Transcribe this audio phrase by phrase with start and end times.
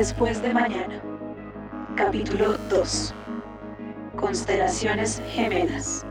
[0.00, 0.98] Después de mañana.
[1.94, 3.14] Capítulo 2.
[4.16, 6.06] Constelaciones gemelas.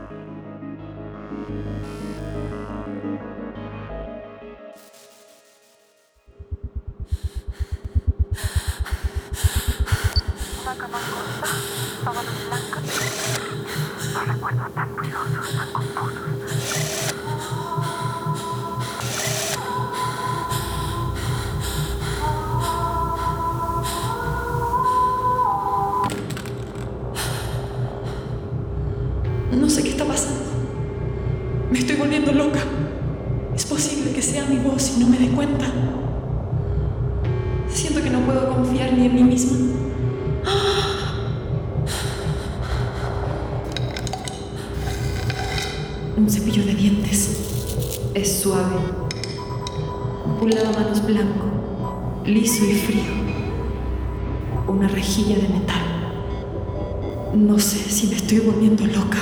[10.62, 10.98] Una cama
[29.70, 30.40] sé qué está pasando.
[31.70, 32.60] Me estoy volviendo loca.
[33.54, 35.66] Es posible que sea mi voz y no me dé cuenta.
[37.68, 39.58] Siento que no puedo confiar ni en mí misma.
[46.16, 47.36] Un cepillo de dientes.
[48.14, 48.76] Es suave.
[50.40, 53.20] Un lavamanos blanco, liso y frío.
[54.66, 56.00] Una rejilla de metal.
[57.34, 59.18] No sé si me estoy volviendo loca.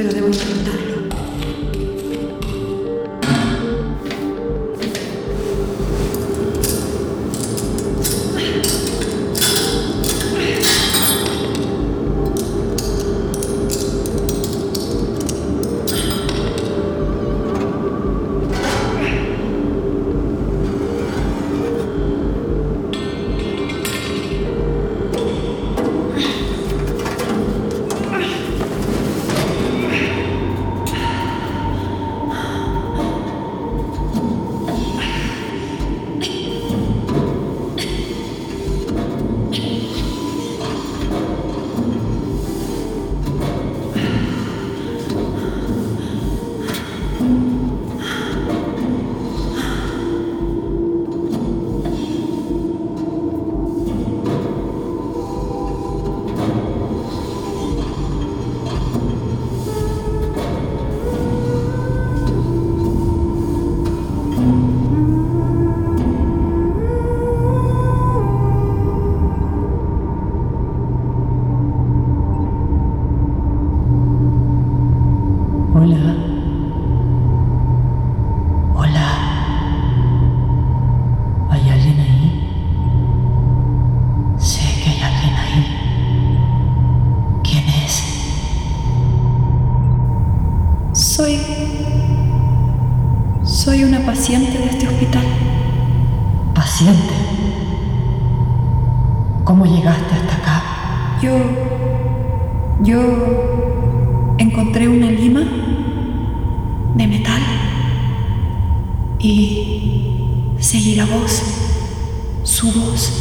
[0.00, 0.89] Pero debo intentarlo.
[75.82, 76.14] Hola.
[78.74, 79.08] Hola.
[81.48, 82.44] ¿Hay alguien ahí?
[84.36, 85.62] Sé que hay alguien ahí.
[87.42, 87.94] ¿Quién es?
[90.92, 91.40] Soy...
[93.42, 95.24] Soy una paciente de este hospital.
[96.54, 97.14] ¿Paciente?
[99.44, 100.62] ¿Cómo llegaste hasta acá?
[101.22, 101.38] Yo...
[102.82, 103.79] Yo...
[104.40, 105.42] Encontré una lima
[106.94, 107.42] de metal
[109.18, 111.42] y seguí la voz,
[112.42, 113.12] su voz.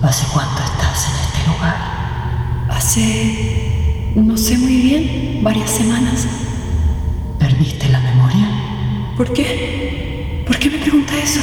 [0.00, 2.66] ¿Hace cuánto estás en este lugar?
[2.70, 6.24] Hace, no sé muy bien, varias semanas.
[7.36, 8.48] ¿Perdiste la memoria?
[9.16, 10.44] ¿Por qué?
[10.46, 11.40] ¿Por qué me pregunta eso?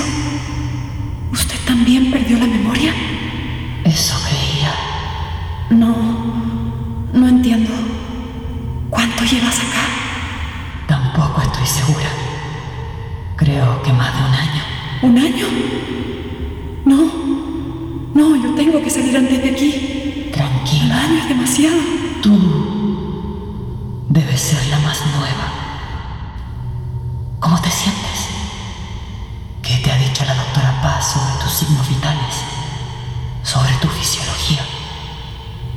[1.34, 2.94] ¿Usted también perdió la memoria?
[3.84, 4.74] Eso creía.
[5.70, 5.98] No,
[7.12, 7.72] no entiendo.
[9.22, 9.86] ¿Cuánto llevas acá?
[10.88, 12.09] Tampoco estoy segura.
[13.36, 14.64] Creo que más de un año.
[15.04, 15.46] ¿Un año?
[16.86, 17.12] No,
[18.16, 20.31] no, yo tengo que salir antes de aquí.
[20.34, 20.86] Tranquila.
[20.86, 21.78] Un año es demasiado.
[22.24, 22.36] Tú
[24.10, 25.48] debes ser la más nueva.
[27.40, 28.28] ¿Cómo te sientes?
[29.62, 32.38] ¿Qué te ha dicho la doctora Paz sobre tus signos vitales?
[33.44, 34.66] Sobre tu fisiología.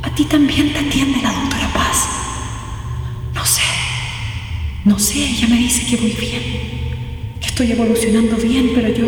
[0.03, 2.25] A ti también te atiende la doctora Paz.
[3.35, 3.63] No sé.
[4.85, 7.39] No sé, ella me dice que voy bien.
[7.41, 9.07] Que estoy evolucionando bien, pero yo.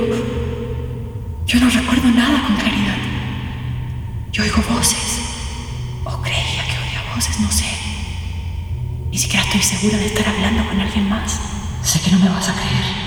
[1.47, 2.97] Yo no recuerdo nada con claridad.
[4.33, 5.21] Yo oigo voces.
[6.05, 7.67] O creía que oía voces, no sé.
[9.11, 11.39] Ni siquiera estoy segura de estar hablando con alguien más.
[11.83, 13.07] Sé que no me vas a creer.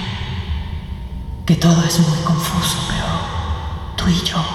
[1.47, 4.45] Que todo es muy confuso, pero tú y yo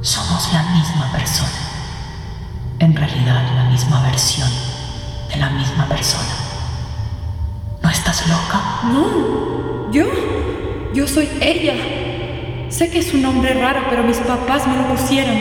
[0.00, 1.50] somos la misma persona.
[2.78, 4.69] En realidad, la misma versión
[5.30, 6.34] de la misma persona.
[7.82, 8.60] ¿No estás loca?
[8.92, 10.06] No, yo,
[10.92, 11.74] yo soy ella.
[12.68, 15.36] Sé que es un nombre raro, pero mis papás me lo pusieron.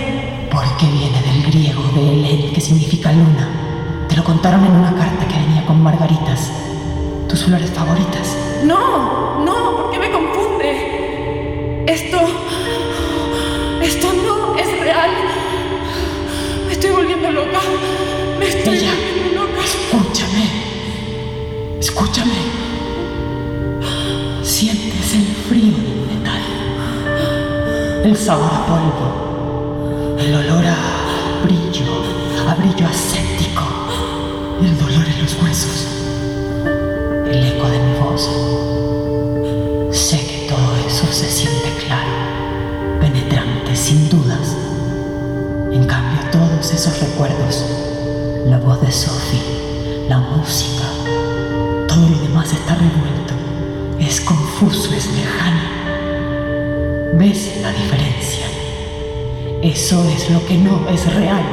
[0.51, 3.47] Porque viene del griego de Helen, que significa luna.
[4.07, 6.51] Te lo contaron en una carta que venía con margaritas.
[7.27, 8.35] Tus flores favoritas.
[8.63, 11.83] No, no, ¿por qué me confunde?
[11.87, 12.17] Esto...
[13.81, 15.11] Esto no es real.
[16.65, 17.59] Me estoy volviendo loca.
[18.39, 19.08] Me estoy Ella.
[21.89, 22.39] Escúchame.
[24.43, 26.43] Sientes el frío del metal,
[28.03, 30.77] el sabor a polvo, el olor a
[31.43, 32.03] brillo,
[32.47, 33.63] a brillo ascético,
[34.61, 35.87] el dolor en los huesos,
[37.25, 38.48] el eco de mi voz.
[53.99, 55.59] Es confuso, es lejano.
[57.15, 58.45] ¿Ves la diferencia?
[59.61, 61.43] Eso es lo que no es real.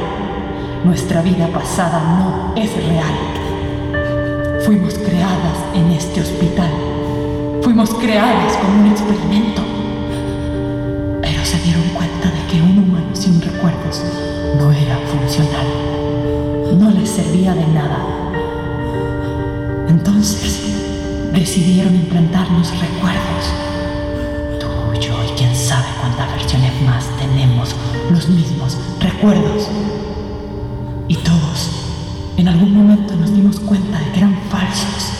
[0.85, 4.61] Nuestra vida pasada no es real.
[4.65, 6.71] Fuimos creadas en este hospital.
[7.61, 9.61] Fuimos creadas como un experimento.
[11.21, 12.26] Pero se dieron cuenta
[21.57, 23.45] decidieron implantarnos recuerdos.
[24.59, 27.75] Tú, yo y quién sabe cuántas versiones más tenemos
[28.11, 29.67] los mismos recuerdos.
[31.07, 31.71] Y todos
[32.37, 35.16] en algún momento nos dimos cuenta de que eran falsos.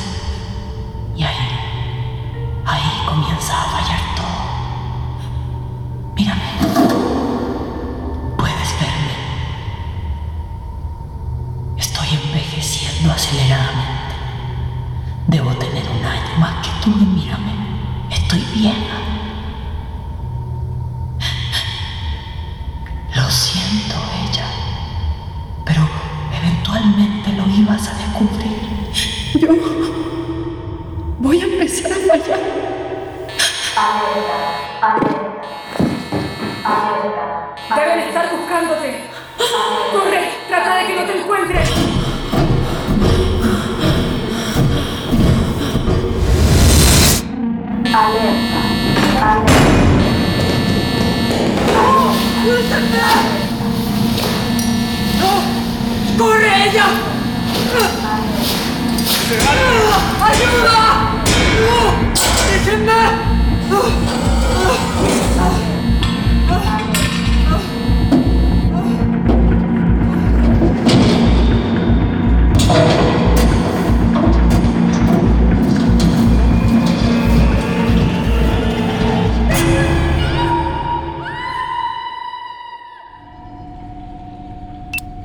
[37.75, 39.03] Deben estar buscándote.
[39.91, 41.63] Corre, trata de que no te encuentren.
[56.17, 56.85] ¡Corre ella!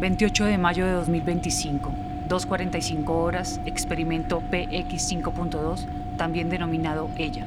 [0.02, 1.92] ...28 de mayo de 2025...
[2.28, 3.60] ...2.45 horas...
[3.66, 5.86] ...experimento PX 5.2...
[6.16, 7.46] ...también denominado Ella...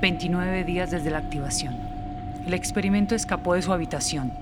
[0.00, 1.76] ...29 días desde la activación...
[2.44, 4.32] ...el experimento escapó de su habitación...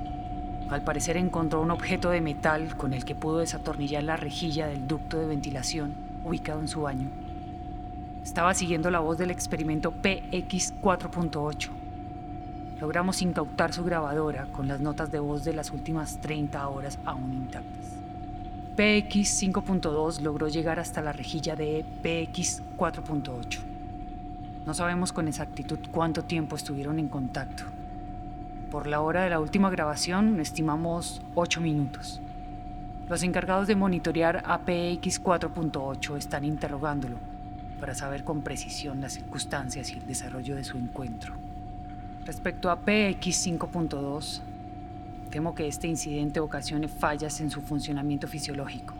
[0.71, 2.79] ...al parecer encontró un objeto de metal...
[2.79, 5.93] ...con el que pudo desatornillar la rejilla del ducto de ventilación...
[6.25, 7.09] ...ubicado en su baño...
[8.25, 11.80] ...estaba siguiendo la voz del experimento PX 4.8...
[12.81, 17.35] Logramos incautar su grabadora con las notas de voz de las últimas 30 horas aún
[17.35, 18.01] intactas.
[18.75, 23.59] PX 5.2 logró llegar hasta la rejilla de PX 4.8.
[24.65, 27.65] No sabemos con exactitud cuánto tiempo estuvieron en contacto.
[28.71, 32.23] Por la hora de la última grabación estimamos 8 minutos.
[33.11, 37.17] Los encargados de monitorear a PX 4.8 están interrogándolo
[37.79, 41.50] para saber con precisión las circunstancias y el desarrollo de su encuentro.
[42.25, 44.41] Respecto a PX 5.2,
[45.31, 48.95] temo que este incidente ocasione fallas en su funcionamiento fisiológico.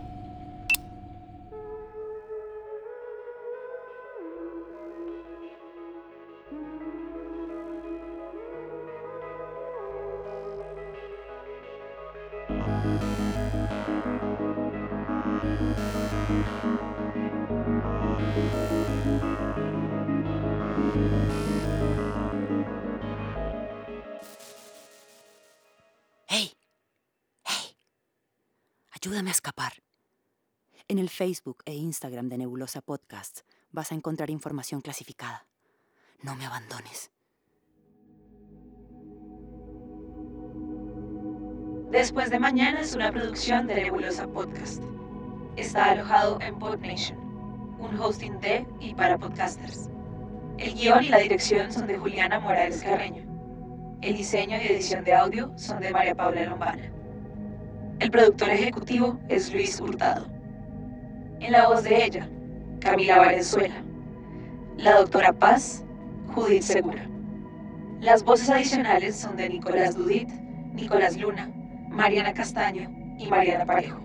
[29.11, 29.73] Ayúdame a escapar.
[30.87, 35.45] En el Facebook e Instagram de Nebulosa Podcasts vas a encontrar información clasificada.
[36.23, 37.11] No me abandones.
[41.91, 44.81] Después de mañana es una producción de Nebulosa Podcast.
[45.57, 47.19] Está alojado en PodNation,
[47.79, 49.89] un hosting de y para podcasters.
[50.57, 53.25] El guion y la dirección son de Juliana Morales Carreño.
[54.01, 57.00] El diseño y edición de audio son de María Paula Lombana.
[58.01, 60.25] El productor ejecutivo es Luis Hurtado.
[61.39, 62.27] En la voz de ella,
[62.79, 63.75] Camila Valenzuela.
[64.77, 65.85] La doctora Paz,
[66.33, 67.07] Judith Segura.
[67.99, 70.27] Las voces adicionales son de Nicolás Dudit,
[70.73, 71.51] Nicolás Luna,
[71.89, 72.89] Mariana Castaño
[73.19, 74.01] y Mariana Parejo.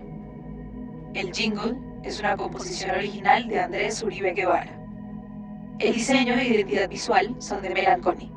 [1.15, 4.79] El jingle es una composición original de Andrés Uribe Guevara.
[5.79, 8.31] El diseño e identidad visual son de Melanconi.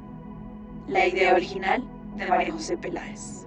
[0.88, 1.86] La idea original
[2.16, 3.46] de María José Peláez.